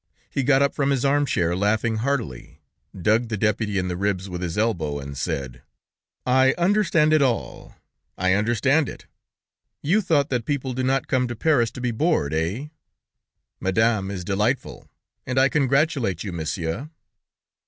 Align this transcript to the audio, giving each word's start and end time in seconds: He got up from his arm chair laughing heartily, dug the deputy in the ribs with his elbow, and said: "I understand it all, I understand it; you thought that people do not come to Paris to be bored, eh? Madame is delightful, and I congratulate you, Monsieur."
He 0.31 0.41
got 0.41 0.63
up 0.63 0.73
from 0.73 0.89
his 0.89 1.05
arm 1.05 1.27
chair 1.27 1.55
laughing 1.55 1.97
heartily, 1.97 2.59
dug 2.99 3.27
the 3.27 3.37
deputy 3.37 3.77
in 3.77 3.87
the 3.87 3.95
ribs 3.95 4.27
with 4.27 4.41
his 4.41 4.57
elbow, 4.57 4.97
and 4.97 5.15
said: 5.15 5.61
"I 6.25 6.55
understand 6.57 7.13
it 7.13 7.21
all, 7.21 7.75
I 8.17 8.33
understand 8.33 8.89
it; 8.89 9.05
you 9.83 10.01
thought 10.01 10.29
that 10.29 10.43
people 10.45 10.73
do 10.73 10.81
not 10.81 11.05
come 11.07 11.27
to 11.27 11.35
Paris 11.35 11.69
to 11.73 11.81
be 11.81 11.91
bored, 11.91 12.33
eh? 12.33 12.69
Madame 13.59 14.09
is 14.09 14.25
delightful, 14.25 14.89
and 15.27 15.37
I 15.37 15.49
congratulate 15.49 16.23
you, 16.23 16.31
Monsieur." 16.31 16.89